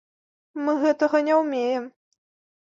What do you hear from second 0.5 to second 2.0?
Мы гэтага не ўмеем.